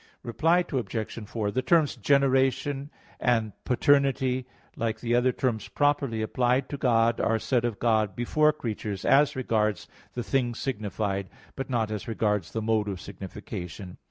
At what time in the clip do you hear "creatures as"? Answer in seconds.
8.51-9.35